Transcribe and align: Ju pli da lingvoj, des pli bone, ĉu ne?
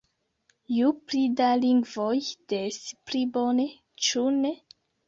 Ju 0.77 0.87
pli 1.11 1.21
da 1.41 1.51
lingvoj, 1.65 2.17
des 2.55 2.83
pli 3.05 3.25
bone, 3.39 3.69
ĉu 4.09 4.31
ne? 4.45 4.57